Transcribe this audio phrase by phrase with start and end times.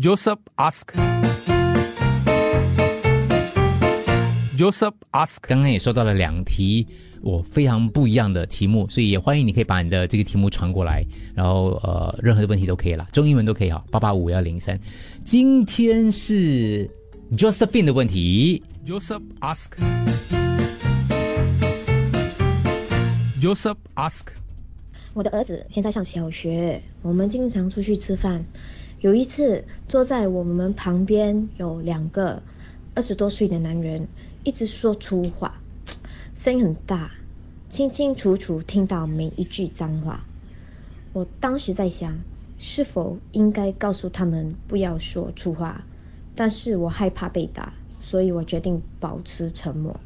[0.00, 0.94] Joseph ask.
[4.56, 5.36] Joseph ask.
[5.42, 6.86] 刚刚也收到了两题，
[7.20, 14.80] 我非常不一样的题目，所以也欢迎你可以把你的这个题目传过来，然后呃，任何的问题都可以啦，中英文都可以哈，八八五幺零三。
[15.22, 16.88] 今天是
[17.36, 19.72] Josephine 的问题，Joseph ask.
[23.38, 24.28] Joseph ask.
[25.12, 28.42] 我的儿子现在上小学，我们经常出去吃饭。
[29.00, 32.42] 有一次，坐在我们旁边有两个
[32.94, 34.06] 二十多岁的男人，
[34.44, 35.58] 一直说粗话，
[36.34, 37.10] 声音很大，
[37.70, 40.22] 清清楚楚听到每一句脏话。
[41.14, 42.18] 我当时在想，
[42.58, 45.82] 是否应该告诉他们不要说粗话，
[46.36, 49.98] 但是我害怕被打，所以我决定保持沉默。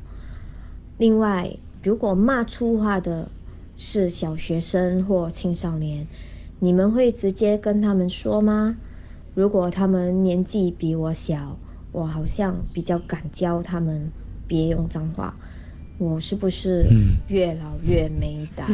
[0.99, 1.53] 另外，
[1.83, 3.29] 如果骂粗话的
[3.77, 6.07] 是小学生或青少年，
[6.65, 8.75] 你们会直接跟他们说吗？
[9.35, 11.55] 如果他们年纪比我小，
[11.93, 14.11] 我好像比较敢教他们
[14.49, 15.35] 别用脏话。
[15.99, 16.87] 我是不是
[17.29, 18.67] 越老越没胆？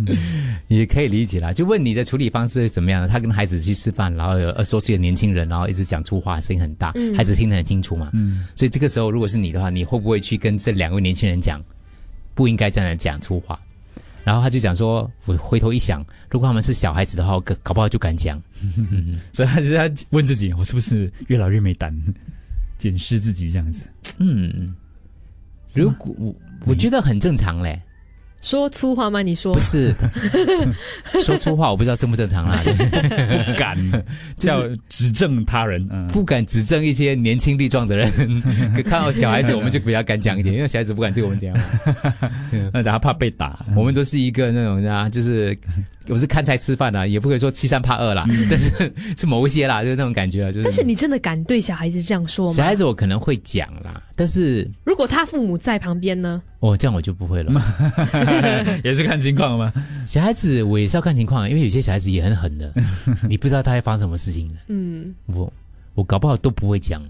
[0.68, 1.52] 也可以理解啦。
[1.52, 3.06] 就问你的处理方式是怎么样的？
[3.06, 8.10] 他跟孩子去吃饭，然后有二十多岁的年轻人，然后一直讲粗话，声音很大，孩子听得很清楚嘛。
[8.14, 11.62] 嗯，所以这个时候如果是你的话，你会不会去跟这两位年轻人讲，
[12.34, 13.60] 不应该这样讲粗话？
[14.24, 18.40] 然后他就讲说，我回头一想，如果他们是小孩子的话，搞搞不好就敢讲。
[19.32, 21.94] 所以他就在问自己，我是不是越老越没胆，
[22.76, 23.88] 检视自己这样子。
[24.18, 24.74] 嗯，
[25.72, 26.34] 如果我
[26.66, 27.80] 我觉得很正常嘞，
[28.40, 29.20] 说粗话吗？
[29.22, 29.52] 你说。
[29.52, 29.94] 不是。
[31.22, 33.76] 说粗话，我不知道正不正常啦，不敢。
[34.38, 38.10] 叫指正他人，嗯，不敢指正一些年轻力壮的人。
[38.74, 41.52] 可 看到小孩子，我们就比较敢讲一点，因为小孩子不敢对我们讲，
[42.72, 43.64] 而且他怕被打。
[43.74, 45.56] 我们都是一个那种啊，就是
[46.08, 50.64] 我是看菜吃饭啊，也不可以说欺善怕恶啦，但是 是某一些啦，就是那种感觉啊，就是。
[50.64, 52.52] 但是你真的敢对小孩子这样说吗？
[52.54, 56.40] 小孩子我可能会讲啦，但是如果他父母在旁边呢？
[56.60, 57.52] 哦，这样我就不会了，
[58.82, 59.72] 也是看情况吗？
[60.06, 62.72] 小孩子我也是要看情况，因为有些小孩子也很狠的，
[63.28, 64.54] 你不知道他会发生什么事情的。
[64.68, 65.52] 嗯，我
[65.94, 67.02] 我搞不好都不会讲，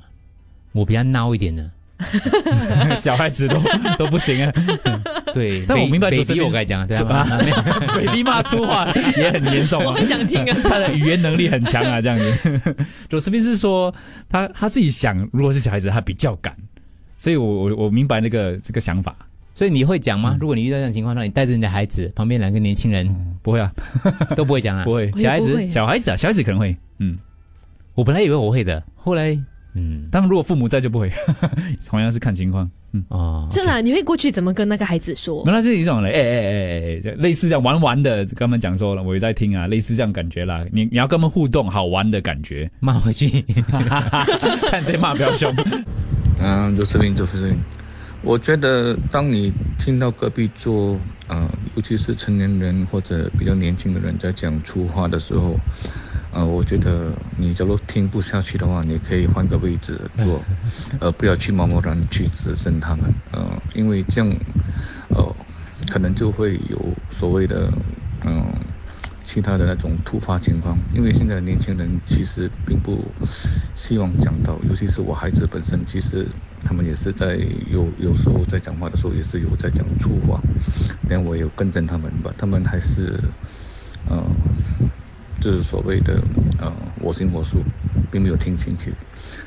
[0.73, 1.71] 我比较孬一点的。
[2.97, 3.61] 小孩子都
[3.99, 4.53] 都不行啊，
[5.35, 7.27] 对，但我明白，比我该讲，对吧？
[7.95, 8.87] baby 骂粗话
[9.17, 12.77] 也很严重啊，我很想听啊，他的语言能力很强啊，这样子。
[13.09, 13.93] 左思斌是说
[14.29, 16.57] 他他自己想，如果是小孩子，他比较敢，
[17.19, 19.15] 所以我我我明白那个这个想法。
[19.55, 20.37] 所以你会讲吗？
[20.41, 23.73] 如果你遇到这种情况，那你带着你的孩子，旁边两个年轻人，不会啊，
[24.37, 25.11] 都不会讲啊，不会。
[25.17, 27.19] 小孩子，小孩子啊，小孩子可能会，嗯，
[27.95, 29.37] 我本来以为我会的，后来。
[29.79, 31.11] 嗯，当然，如果父母在就不会，
[31.87, 32.69] 同样是看情况。
[32.93, 35.43] 嗯哦，真的，你会过去怎么跟那个孩子说？
[35.47, 40.65] 那是一种嘞，哎哎哎哎，类似这样玩玩的，跟他们讲说了，我也在听啊，类似这样感觉啦。
[40.73, 43.45] 你你要跟他们互动，好玩的感觉，骂回去，
[44.71, 45.55] 看谁骂比较凶。
[46.41, 47.57] 嗯， 周世林，周世林，
[48.23, 51.47] 我觉得当你听到隔壁桌，呃，
[51.77, 55.57] 尤其是成年人或者比较年轻的人在讲粗话的时候。
[56.31, 60.41] 呃，我觉得你假如听不下去的话，你可以换个位置坐，
[61.01, 64.31] 呃，不要去贸贸然去指正他们，呃，因为这样，
[65.09, 65.37] 呃，
[65.91, 67.73] 可能就会有所谓的，
[68.27, 68.45] 嗯，
[69.25, 70.77] 其他的那种突发情况。
[70.95, 73.03] 因为现在年轻人其实并不
[73.75, 76.27] 希望讲到，尤其是我孩子本身，其实
[76.63, 77.37] 他们也是在
[77.71, 80.39] 有有时候在讲话的时候也是有在讲粗话，
[81.09, 83.19] 但我有跟正他们吧，他们还是，
[84.11, 84.23] 呃。
[85.41, 86.21] 就是所谓的
[86.61, 87.63] 呃我行我素，
[88.11, 88.93] 并没有听进去，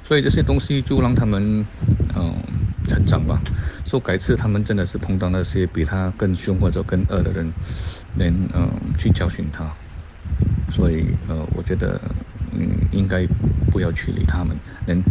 [0.04, 1.66] 所以这些东西就让他们
[2.16, 2.34] 嗯
[2.88, 3.42] 成长吧。
[3.86, 7.52] 说改次他们真的是碰到那些比他更凶或者更恶的人，
[8.16, 9.70] 能嗯去教训他。
[10.72, 12.00] 所以呃我觉得
[12.54, 13.28] 嗯应该
[13.70, 15.04] 不要去理他们，能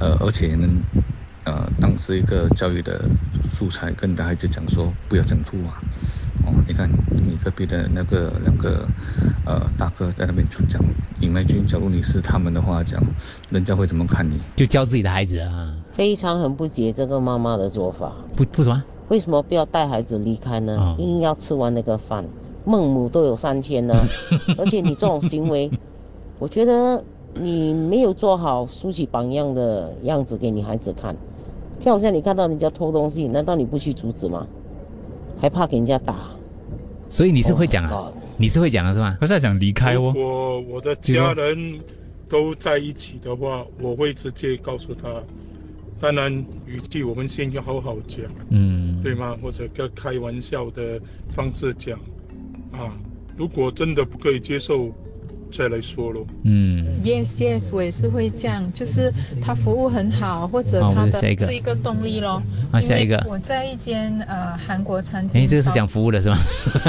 [0.00, 0.68] 呃而且能
[1.44, 3.08] 呃当是一个教育的
[3.48, 5.80] 素材，跟孩子讲说不要讲粗话。
[6.46, 8.86] 哦，你看你隔壁的那个两个，
[9.44, 10.80] 呃，大哥在那边出讲，
[11.20, 13.02] 尹麦君，假如你是他们的话讲，
[13.50, 14.38] 人家会怎么看你？
[14.54, 15.74] 就教自己的孩子啊。
[15.90, 18.12] 非常很不解这个妈妈的做法。
[18.36, 18.82] 不不什么？
[19.08, 20.94] 为什么不要带孩子离开呢？
[20.98, 22.24] 硬要吃完那个饭，
[22.64, 23.94] 孟母都有三千呢。
[24.56, 25.70] 而且你这种行为，
[26.38, 27.02] 我觉得
[27.34, 31.16] 你没有做好竖起榜样的样子给你孩子看。
[31.80, 34.46] 就好像你看到人家偷东西，难道你不去阻止吗？
[35.38, 36.14] 还怕给人家打，
[37.08, 38.12] 所以你是会讲啊？
[38.36, 39.16] 你是会讲的是吗？
[39.20, 40.12] 可是讲离开哦。
[40.14, 41.80] 如果我的家人
[42.28, 45.22] 都在一起的话，我会直接告诉他。
[45.98, 46.32] 当然，
[46.66, 49.36] 语气我们先要好好讲，嗯，对吗？
[49.40, 51.00] 或者跟开玩笑的
[51.30, 51.98] 方式讲
[52.72, 52.92] 啊。
[53.36, 54.92] 如果真的不可以接受，
[55.50, 56.26] 再来说咯。
[56.42, 62.42] 嗯，yes yes，我也是会这样，就是他服务很好，或者他的是一个动力咯。
[62.70, 65.42] 啊，下一个，我在一间呃韩国餐厅。
[65.42, 66.36] 哎，这个是讲服务的是吗？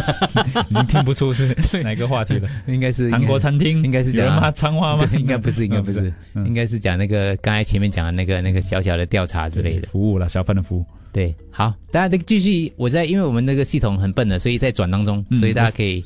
[0.69, 5.07] 已经听不出是哪个话题了，应该是韩国餐厅，应该是讲他脏话吗？
[5.18, 10.86] 应该不是，应该不是，应该是讲那个刚才前面讲的那个那个小小的调查之类的服务了，小贩的服务。
[11.13, 16.03] 对，好，大家继续，我在，因为我们那个系统很笨的，所以在转当中，所以大家可以。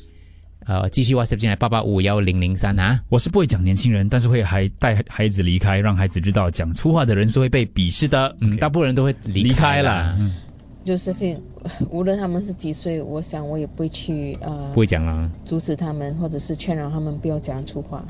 [0.66, 3.00] 呃，继续 WhatsApp 进来八八五幺零零三啊！
[3.08, 8.36] 我是不会讲年轻人，但是会还带孩子离开，让孩子知道讲粗话的人是会被鄙视的。
[8.40, 10.14] 嗯，大部分人都会离开了。
[10.20, 10.32] 嗯，
[10.84, 11.36] 就是会
[11.90, 18.04] 无论他们是几岁，我想我也不会去呃，不会讲啊，阻止他们，或者是劝让他们不要讲粗话。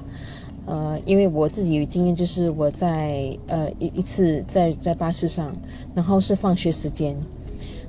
[0.66, 5.56] 呃，因为我自己有经验，就是我在呃一一次在在巴士上，
[5.94, 7.16] 然后是放学时间，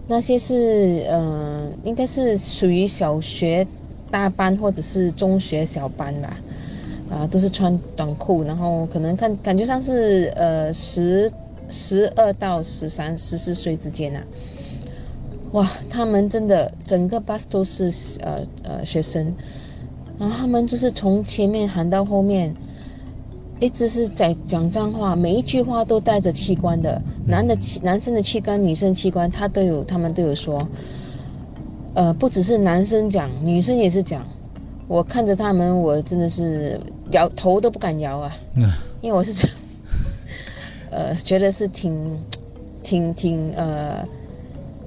[0.08, 3.68] 那些是呃应该是属于小学。
[4.14, 6.38] 大班或者是中学小班吧，
[7.10, 11.32] 啊，都是穿短裤，然后可能看感觉上是呃十
[11.68, 14.22] 十二到十三十四岁之间啊，
[15.54, 17.90] 哇，他们真的整个 bus 都是
[18.20, 19.36] 呃呃学生，
[20.20, 22.56] 然后他们就是从前面喊到后面，
[23.60, 30.60] 一直是在讲脏话，每一句话都带着器官的，男的器男生的器官，女生器官，他都有，他们都有说。
[31.96, 34.26] 呃，不只是男生讲，女生也是讲。
[34.88, 36.80] 我看着他们，我真的是
[37.12, 38.36] 摇头都不敢摇啊，
[39.02, 39.48] 因为我是，
[40.90, 42.20] 呃，觉得是挺、
[42.82, 44.08] 挺、挺呃、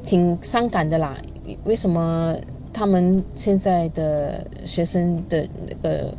[0.03, 1.17] 挺伤感的啦。
[1.65, 2.37] 为什么
[2.73, 6.13] 他们现在的学生的那个？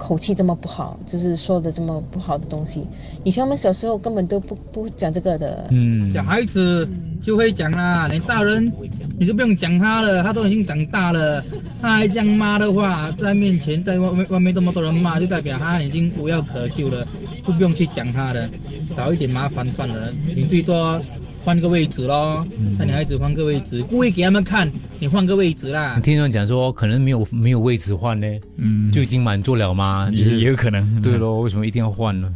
[0.00, 2.86] 口气这么不好，就是说的这么不好的东西。
[3.22, 5.66] 以前我们小时候根本都不不讲这个的。
[5.70, 6.88] 嗯，小孩子
[7.20, 8.72] 就会讲啦，你大人
[9.18, 11.44] 你就不用讲他了，他都已经长大了，
[11.82, 17.06] 他还这样骂的话，在面前在外外面这么多人骂，就代表他已经无药可救了，
[17.46, 18.48] 就不用去讲他了，
[18.96, 20.10] 少一点麻烦算了。
[20.34, 20.98] 你最多。
[21.44, 22.44] 换个位置喽，
[22.78, 25.98] 带女孩子换个位置，故意给他们看，你换个位置啦。
[26.02, 28.26] 听他们讲说，可能没有没有位置换呢，
[28.56, 30.10] 嗯，就已经满座了吗？
[30.10, 31.02] 就是也有可能。
[31.02, 32.32] 对喽，为什么一定要换呢？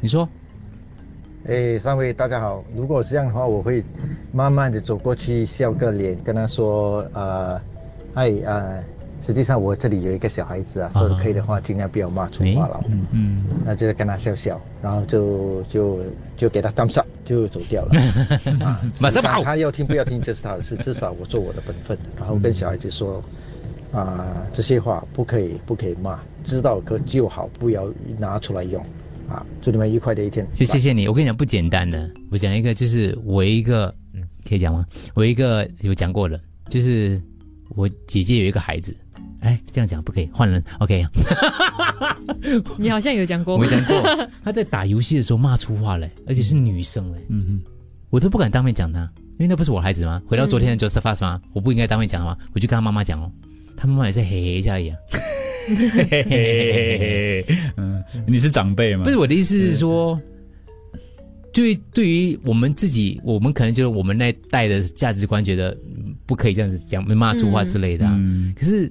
[0.00, 0.28] 你说，
[1.46, 3.82] 哎，三位大家好，如果是这样的话，我会
[4.32, 7.60] 慢慢的走过去，笑个脸，跟他说，呃，
[8.14, 8.82] 嗨，呃。
[9.26, 12.84] 实际上我这里有一个小孩子啊，说可以的话尽量不要骂粗话了。
[12.88, 15.98] 嗯嗯，那就跟他笑笑，然后就就
[16.36, 17.94] 就给他 thumbs up，就走掉了。
[19.00, 19.42] 马上跑。
[19.42, 23.20] 他要听不要听这是他的事， 至少我做我的本分，然后跟小孩子说
[23.90, 28.80] 啊这些话不可以不可以骂，知道可就好，不要拿出来用。
[29.28, 30.46] 啊，祝你们愉快的一天。
[30.52, 34.86] 谢谢谢你，我跟你讲不简单的，我讲一个就是我一个，嗯，可以讲吗？
[35.14, 37.20] 我一个有讲过的，就是
[37.70, 38.94] 我姐姐有一个孩子。
[39.40, 40.62] 哎，这样讲不可以，换人。
[40.80, 41.06] OK，
[42.78, 44.02] 你好像有讲过，没讲过。
[44.42, 47.18] 他在打游戏的时候骂出话嘞，而且是女生嘞。
[47.28, 47.60] 嗯嗯，
[48.10, 49.00] 我都不敢当面讲他，
[49.38, 50.20] 因为那不是我孩子吗？
[50.26, 51.40] 回到昨天的 Joseph 吗？
[51.52, 52.36] 我不应该当面讲吗？
[52.54, 53.30] 我就跟他妈妈讲哦，
[53.76, 54.92] 他妈妈也是嘿嘿一下而已。
[57.76, 59.04] 嗯，你是长辈吗？
[59.04, 60.18] 不是我的意思是说，
[61.52, 65.76] 对对于我们自己，我们可能就是我们那代的价值观，觉得
[66.24, 68.06] 不可以这样子讲骂粗话之类的。
[68.08, 68.90] 嗯，可是。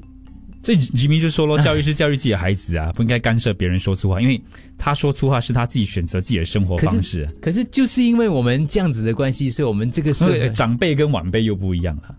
[0.65, 4.41] 所以吉明就说咯，教育是教育自己的孩子啊，不应该干涉别人说粗话，因为
[4.79, 7.29] 他说粗话是他自己选择自己的生活方式。
[7.39, 12.15] 可是就是因为我们这样子的关系，所以我们这个是长辈跟晚辈又不一样了。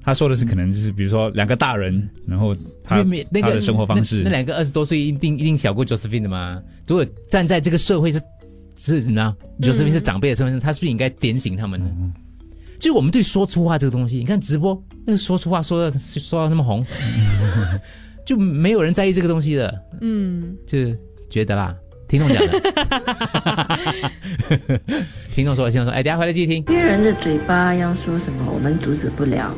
[0.00, 3.04] 他说的是可能就是比如说两个大人，然后他
[3.42, 6.58] 他的生活方式，那两个二十多岁一定一定小过 Josephine 的吗？
[6.86, 8.18] 如果站在这个社会是
[8.78, 11.90] 是什么呢？Josephine 是长辈的身份，他是不是应该点醒他们呢？
[12.78, 16.84] 就是我们对说粗话这个东西，你看直播那个说粗话说的说到那么红，
[18.26, 20.78] 就没有人在意这个东西的，嗯，就
[21.30, 21.74] 觉得啦，
[22.06, 22.52] 听众讲的，
[25.34, 26.62] 听众说，听众说，哎，等下回来继续听。
[26.64, 29.54] 别人的嘴巴要说什么，我们阻止不了，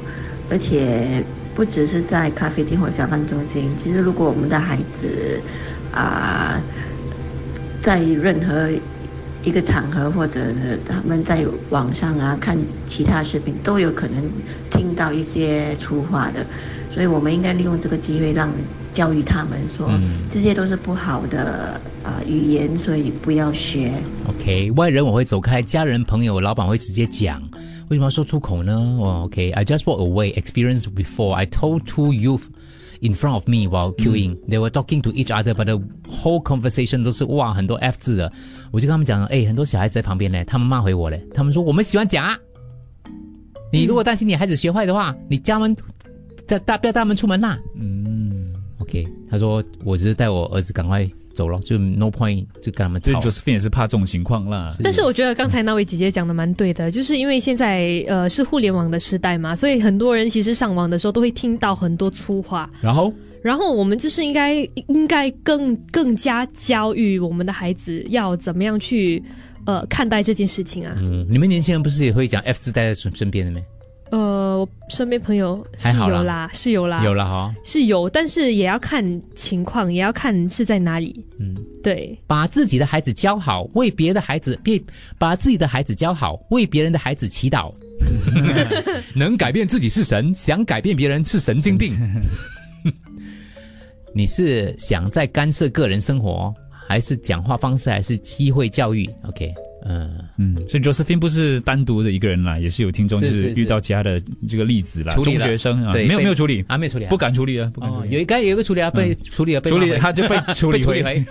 [0.50, 5.40] 而且不只是在咖啡厅或小贩中心，其实如果我们的孩子
[5.92, 6.60] 啊，
[7.82, 8.70] 在任何。
[9.48, 10.40] 一个场合，或者
[10.86, 14.22] 他们在网上啊看其他视频，都有可能
[14.70, 16.44] 听到一些粗话的，
[16.92, 18.50] 所以我们应该利用这个机会，让
[18.92, 19.90] 教育他们说，
[20.30, 23.90] 这些都是不好的啊语言，所以不要学。
[24.28, 27.40] OK，外人我会走开，家人朋友老板会直接讲，
[27.88, 28.74] 为什么要说出口呢？
[29.00, 30.34] 哦，OK，I just walk away.
[30.34, 32.42] Experience before I told two youth.
[33.00, 34.36] In front of me while queuing.
[34.48, 35.78] They were talking to each other, but the
[36.08, 38.32] whole conversation 都是哇很多 F 字的。
[38.70, 42.38] 我就跟他们讲，哎，很多小孩子在旁边呢，他们骂回我嘞，他们说我们喜欢讲啊。
[43.72, 45.76] 你如果担心你孩子学坏的话，你家门
[46.46, 47.58] 在大不要带他们出门啦。
[47.76, 48.54] 嗯。
[48.78, 51.06] OK，他说我只是带我儿子赶快
[51.38, 53.20] 走了，就 no point 就跟他们吵。
[53.20, 54.66] 就是 Josephine 也是怕这种情况啦。
[54.82, 62.68] 但是我觉得刚才那位姐姐讲的蛮对的，就是因为现在呃是互联网的时代嘛，所以很多人其实上网的时候都会听到很多粗话。
[62.80, 64.56] 然后，然后我们就是应该
[64.88, 69.22] 应该更更加教育我们的孩子要怎么样去
[69.64, 70.96] 呃看待这件事情啊。
[70.98, 73.62] 嗯，你们年轻人不是也会讲 F 字带在身身边的没？
[74.10, 81.24] 呃，我身边朋友是有啦，是有啦，有了哈，是有，但是也要看情况，也要看是在哪里。
[81.38, 84.80] 嗯，对，把自己的孩子教好，为别的孩子别
[85.18, 87.72] 把自己的孩子教好，为别人的孩子祈祷。
[89.14, 91.94] 能改变自己是神，想改变别人是神经病。
[94.14, 96.54] 你是想在干涉个人生活，
[96.86, 99.52] 还是讲话方式，还是机会教育？OK。
[99.88, 108.10] 嗯嗯，所以 Josephine 不是单独的一个人啦，也是有听众就是遇到其他的这个例子啦，中学生啊，没有没有处理啊，没处理，不敢处理啊，不敢处理。
[108.10, 111.24] 有一该有一个处理啊，被处理了，被处理他就 被处理回。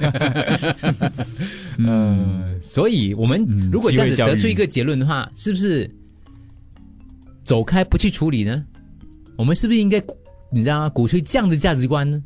[1.78, 5.90] 嗯，所以我们如果这样子得出一个结论的话，是不是
[7.44, 8.66] 走开不去处理呢？
[9.38, 10.02] 我们是不是应该
[10.52, 10.90] 你知道吗？
[10.90, 12.22] 鼓吹这样的价值观呢？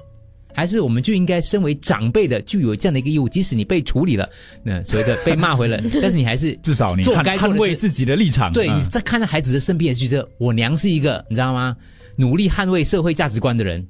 [0.54, 4.30] 还是我们就应该身为长辈的，就有这样的一个义务，即使你被处理了，
[4.64, 8.52] 那所谓的 被骂回了，但是你还是至少你做该捍卫自己的立场。
[8.54, 11.76] 对，你在看到孩子的身边，觉得我娘是一个，你知道吗？
[12.18, 13.88] 努力捍卫社会价值观的人。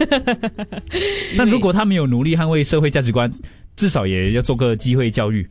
[1.36, 3.30] 但如果他没有努力捍卫社会价值观，
[3.76, 5.48] 至少也要做个机会教育。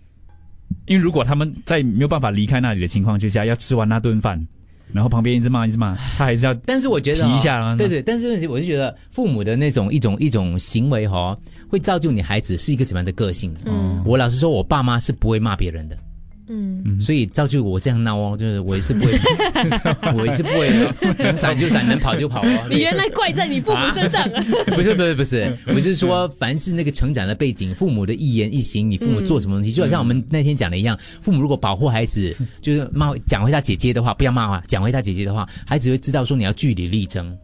[0.85, 4.45] 因为如果他们在没有办法离开那里的情况之下，要吃完那顿饭。
[4.93, 11.37] 然后旁边一直骂一直骂，他还是要，但是我觉得提一下，对对，但是问题我是觉得父母的那种一种一种行为哈，
[11.69, 13.55] 会造就你孩子是一个什么样的个性。
[13.65, 15.97] 嗯，我老实说，我爸妈是不会骂别人的。
[16.51, 19.11] 嗯，所以造就我这样闹哦，就是我也是不会，
[20.17, 20.69] 我也是不会，
[21.19, 22.65] 能闪就闪，能跑就跑哦。
[22.67, 24.43] 你原来怪在你父母身上啊？
[24.75, 37.37] 不是不是不是，我是说，凡是那个成长的背景，父母的一言一行，你父母做什么东西，就好像我们那天讲的一样，父母如果保护孩子，就是骂讲回他姐姐的话，不要骂啊，讲回他姐姐的话，孩子会知道说你要据理力争。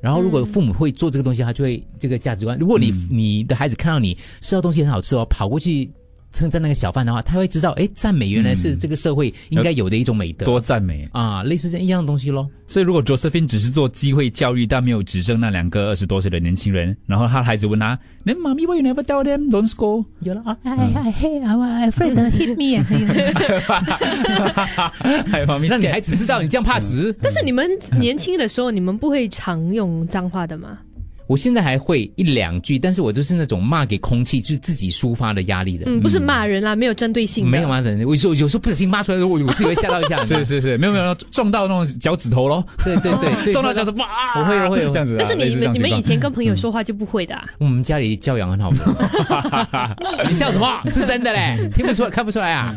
[0.00, 2.56] 然后如果父母会做这个东西，他就会这个价值观。
[2.58, 5.90] 如果你你的孩子看到你吃到东西很好吃哦，跑过去。
[6.32, 10.46] 称赞那个小贩的话，他会知道，哎，赞美原来是这个社会应该有的一种美德。
[10.46, 12.48] 多赞美啊，类似这样一样东西咯。
[12.66, 22.82] 所以，如果 Josephine 只是做机会教育，但没有指正那两个二十多岁的年轻人，然后他的孩子问他：“那妈咪，why you never tell them don't score？” 有了啊，I I hey I afraid hit me。
[25.46, 27.14] 妈咪，那你还只知道你这样怕死？
[27.20, 27.70] 但是你们
[28.00, 30.78] 年轻的时候，你们不会常用脏话的吗？
[31.32, 35.86] 我现在还会一两句，但是我都是那种骂给空气，就是自己抒发的压力的。
[35.86, 37.48] 嗯，不是骂人啦，没有针对性。
[37.48, 40.22] 没有骂人，我有有时候不小心骂出来，我我自己会吓到一下。
[40.28, 42.62] 是是是，没有没有撞到那种脚趾头咯。
[42.84, 44.38] 对对对，撞到脚趾哇！
[44.38, 45.16] 我会我会这样子。
[45.16, 47.34] 但是你们你们以前跟朋友说话就不会的。
[47.56, 48.70] 我们家里教养很好。
[50.28, 50.82] 你笑什么？
[50.90, 52.76] 是真的嘞， 听不出来看不出来啊。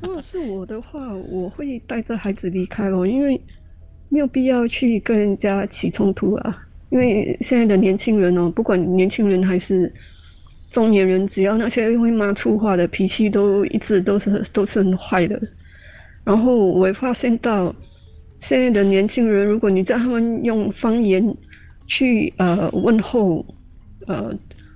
[0.00, 3.38] 如果是我的话，我会带着孩子离开咯，因为
[4.08, 6.56] 没有必要去跟人家起冲突啊。
[6.92, 9.90] 因为现在的年轻人哦，不管年轻人还是
[10.70, 15.40] 中年人，只要那些会骂粗话的，脾气都一直都是都是很坏的。
[16.22, 17.74] 然后我也发现到，
[18.42, 21.34] 现在的年轻人，如果你叫他们用方言
[21.86, 23.42] 去呃问候，
[24.06, 24.30] 呃，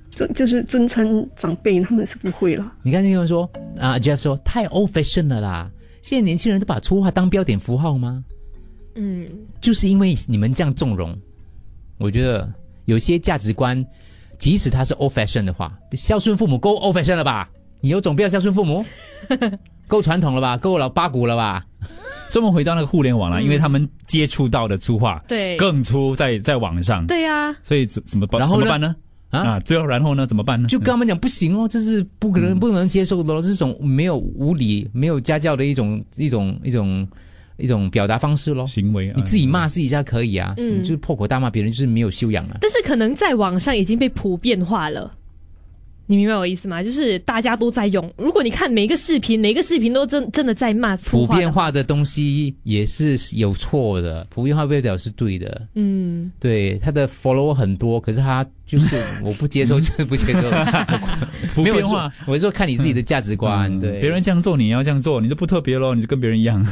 [0.08, 2.72] 尊就是尊称长辈，他们是不会了。
[2.82, 3.42] 你看那个人说
[3.78, 5.70] 啊，Jeff 说太 old fashion 了啦，
[6.00, 8.24] 现在年轻人都把粗话当标点符号吗？
[8.94, 9.26] 嗯，
[9.60, 11.14] 就是因为你们这样纵容。
[11.98, 12.48] 我觉得
[12.84, 13.84] 有些价值观，
[14.38, 17.48] 即使他是 old fashion 的话，孝顺父母够 old fashion 了吧？
[17.80, 18.84] 你有种不要孝顺父母，
[19.86, 20.56] 够传统了吧？
[20.56, 21.64] 够老八股了吧？
[22.28, 28.40] 这么回到那个互联网了，因为他们接触到的粗话，对，更粗在在网上，对呀，所以怎怎么办？
[28.40, 28.96] 然后怎么办呢？
[29.30, 30.26] 啊，最后然后呢？
[30.26, 30.68] 怎么办呢？
[30.68, 37.06] 就跟他们讲不行哦，这是不可能不能接受的咯，这种没有无理、没有家教的一种一种一种。
[37.56, 42.58] 一种表达方式咯，行为，你自己骂自己一下可以啊，嗯，就是破口大骂别人，就是没有修养啊。
[42.60, 45.12] 但是可能在网上已经被普遍化了，
[46.06, 46.82] 你明白我意思吗？
[46.82, 48.12] 就是大家都在用。
[48.16, 55.66] 如果你看每一个视频，每一个视频都真真的在骂普遍化的东西也是有错的，普遍化不代表是对的。
[55.74, 60.42] 嗯，对，他的 follow 很多，可是他就是我不接受，就是不接受。
[61.54, 66.64] 普遍化，我是说看你自己的价值观，对，别人这样做你要这样做，你就不特别咯，你就跟别人一样。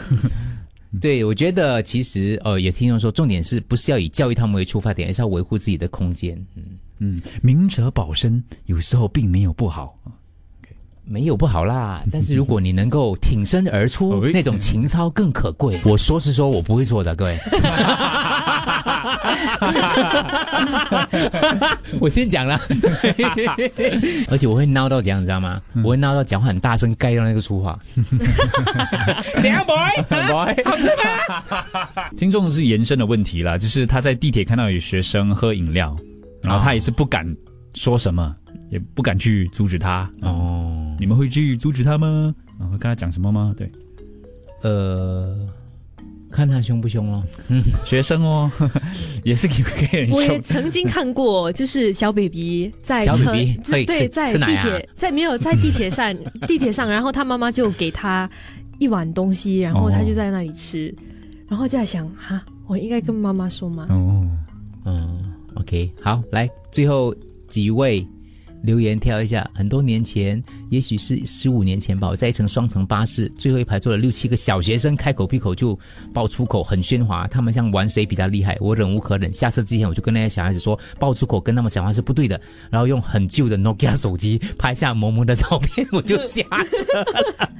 [1.00, 6.36] 对，我觉得其实呃，也听众说，重点是不是要以教育他们为出发点，而是要维护自己的空间。
[6.54, 6.62] 嗯
[6.98, 9.98] 嗯，明哲保身有时候并没有不好。
[11.06, 15.80] 没有不好啦， 但是如果你能够挺身而出， 那种情操更可贵。
[15.84, 17.38] 我说是说我不会做的，各位。
[22.00, 22.60] 我先讲了，
[24.28, 25.60] 而且我会闹到这样，你知道吗？
[25.84, 27.78] 我会闹到讲话很大声，盖掉那个粗话。
[29.40, 31.04] 怎样，boy？boy，好吃吗？
[32.16, 35.94] 听众是延伸的问题啦，就是他在地铁看到有学生喝饮料，
[36.42, 37.26] 然后他也是不敢
[37.74, 38.34] 说什么，
[38.70, 40.08] 也不敢去阻止他。
[40.22, 42.34] 哦，你们会去阻止他吗？
[42.58, 43.54] 然后跟他讲什么吗？
[43.56, 43.70] 对，
[44.62, 45.48] 呃。
[46.30, 48.50] 看他凶不凶哦，嗯， 学生哦，
[49.22, 50.10] 也是可以。
[50.10, 53.30] 我也曾经看过，就是小 baby 在车，
[53.86, 56.12] 对，在地铁，在没有在地铁上，
[56.48, 58.28] 地铁上，然后他妈妈就给他
[58.80, 60.92] 一碗东西，然后他就在那里吃，
[61.46, 63.86] 然后就在想，哈，我应该跟妈妈说吗？
[63.90, 64.26] 哦，
[64.86, 65.22] 嗯
[65.54, 67.14] ，OK，好，来最后
[67.46, 68.04] 几位。
[68.64, 75.78] 留言挑一下，很多年前，也许是十五年前吧，我在一层双层巴士最后一排坐了六七个小学生，开口闭口就
[76.14, 77.26] 爆粗口，很喧哗。
[77.28, 79.30] 他们像玩谁比较厉害，我忍无可忍。
[79.32, 82.40] 下车之前，我就跟那些小孩子说，爆粗口跟他们讲话是不对的。
[82.70, 87.50] 然后用很旧的 Nokia 手机拍下萌萌的照片，我就下车了。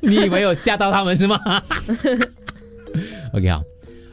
[0.00, 1.38] 你以为有吓到他们是吗？
[3.34, 3.62] OK 好，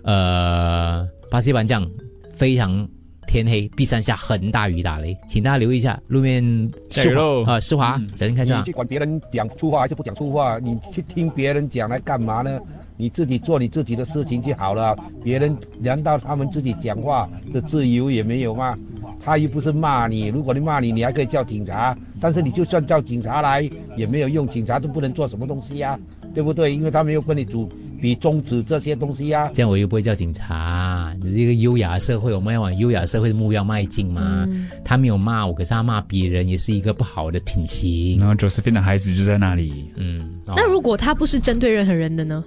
[0.03, 1.87] 呃，巴西板酱
[2.33, 2.89] 非常。
[3.31, 6.43] 天黑，碧山下很大雨打雷，请大家留意一下路面。
[6.89, 8.57] 湿滑啊，施华，小心开车。
[8.57, 10.59] 你去管别人讲粗话还是不讲粗话？
[10.59, 12.59] 你去听别人讲来干嘛呢？
[12.97, 14.93] 你自己做你自己的事情就好了。
[15.23, 18.77] 别人难道他们自己讲话的自由也没有吗？
[19.23, 21.97] 他又不是骂你，如果你骂你，你还可以叫警察。
[22.19, 23.61] 但是你就算叫警察来
[23.95, 25.97] 也没有用，警察都不能做什么东西呀，
[26.33, 26.75] 对不对？
[26.75, 27.71] 因为他没有跟你主。
[28.01, 31.15] 比终止这些东西呀，这样我又不会叫警察。
[31.21, 34.49] 你是一个优雅的社会，我们要往优雅社会的目标迈进嘛。
[34.83, 38.17] 他没有骂我，可是他骂别人，也是一个不好的品行。
[38.17, 39.85] 然后 Josephine 的孩子就在那里。
[39.95, 42.43] 嗯，那如果他不是针对任何人的呢？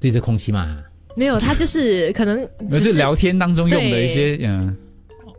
[0.00, 0.82] 对着空气嘛？
[1.14, 2.40] 没有，他就是可能
[2.72, 4.76] 是聊天当中用的一些嗯。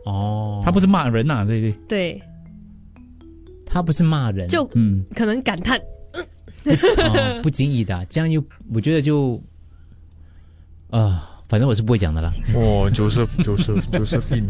[0.06, 1.74] 哦，他不是骂人呐，对对。
[1.86, 2.22] 对，
[3.66, 5.78] 他不是骂人，就嗯，可能感叹。
[7.42, 8.42] 不经意的，这样又
[8.72, 9.40] 我觉得就，
[10.90, 12.32] 啊，反正我是不会讲的啦。
[12.54, 14.46] 哦，就是就是就是病，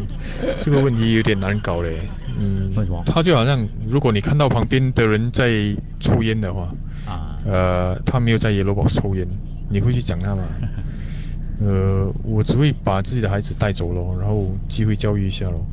[0.61, 2.01] 这个问题有点难搞嘞。
[2.39, 3.03] 嗯，为什么？
[3.07, 6.75] 他就好像，如果你看到旁边的人在抽烟的话，
[7.07, 9.27] 啊，呃，他没有在野 o 堡抽烟，
[9.69, 10.43] 你会去讲他吗？
[11.61, 15.65] 呃，我只会把自己的孩子带走咯，然后机会教育一下咯。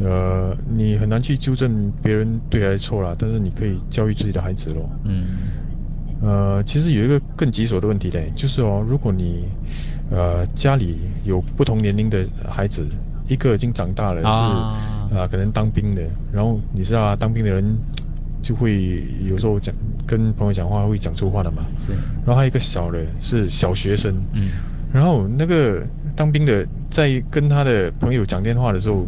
[0.00, 4.88] 呃，你很难去纠正别人对还是错啦，但是你可以教育自己的孩子咯。
[5.04, 5.24] 嗯。
[6.20, 9.48] 呃，其实有一个更棘手的问题嘞，就是哦，如果你
[10.10, 12.86] 呃家里有不同年龄的孩子，
[13.28, 16.02] 一个已经长大了，是啊，可能当兵的，
[16.32, 17.64] 然后你知道啊当兵的人
[18.42, 19.74] 就会有时候讲
[20.06, 21.64] 跟朋友讲话会讲粗话的嘛。
[21.76, 21.92] 是。
[22.24, 24.14] 然后还有一个小的，是小学生。
[24.32, 24.50] 嗯。
[24.90, 29.06] 然后那个当兵的在跟他的朋友讲电话的时候，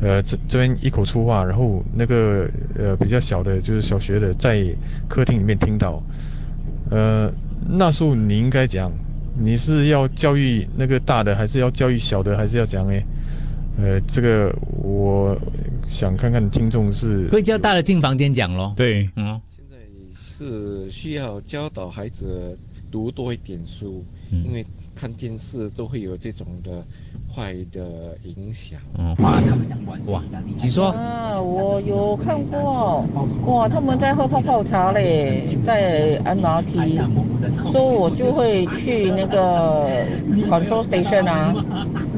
[0.00, 2.46] 呃，这这边一口粗话，然后那个
[2.78, 4.62] 呃比较小的，就是小学的，在
[5.08, 6.02] 客厅里面听到，
[6.92, 7.32] 呃，
[7.66, 8.92] 那时候你应该讲，
[9.34, 13.02] 你是要教育那个大的，还是要教育小的，还是要讲诶？
[13.78, 15.34] 呃，这个我
[15.88, 18.74] 想看看听众是会叫大的进房间讲咯。
[18.76, 19.76] 对，嗯，现在
[20.14, 22.58] 是需要教导孩子
[22.90, 24.64] 读多一点书，因为。
[24.94, 26.84] 看电视都会有这种的
[27.34, 28.78] 坏的影响。
[28.98, 29.42] 嗯，哇，
[30.08, 30.22] 哇，
[30.62, 30.90] 你说。
[30.90, 33.04] 啊，我有看过，
[33.46, 37.00] 哇，他们在喝泡泡茶嘞，在 MRT，
[37.70, 39.88] 所以我就会去那个
[40.48, 41.54] control station 啊，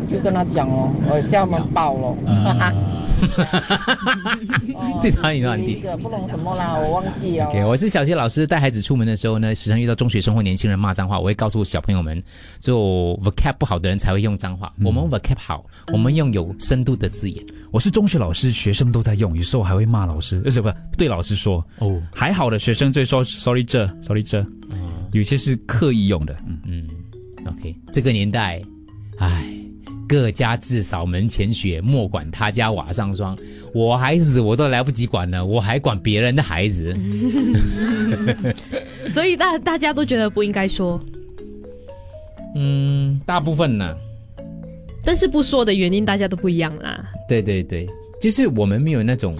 [0.04, 2.16] 就跟他讲哦，我叫他们报喽。
[2.26, 2.72] 哈哈。
[5.00, 7.46] 最讨厌的一个不懂什么啦，我忘记哦。
[7.48, 12.22] OK，我是小学老师，带孩子出门的时候呢，时常遇到中学生或年轻人骂脏话，我会告诉小朋友们，
[12.60, 17.42] 就 vocab 不好的人才会用脏话，我们 vocab 好，我们用有深度的字眼。
[17.70, 24.44] 我是中学老师，学生都在用，有时候还会骂老师，而且不对老师说哦，还好的学生就会说 sorry 这 sorry 这，
[25.12, 26.36] 有些是刻意用的。
[26.46, 26.88] 嗯嗯
[27.46, 28.60] ，OK，这个年代，
[29.18, 29.63] 唉。
[30.08, 33.36] 各家自扫门前雪，莫管他家瓦上霜。
[33.72, 36.96] 我孩子我都来不及管了，我还管别人的孩子。
[39.10, 41.00] 所以大大家都觉得不应该说。
[42.54, 43.96] 嗯，大部分呢。
[45.04, 47.04] 但是不说的原因大家都不一样啦。
[47.28, 47.86] 对对对，
[48.20, 49.36] 就是我们没有那种，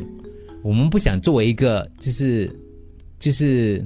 [0.62, 2.50] 我们不想作为一个就是
[3.18, 3.82] 就是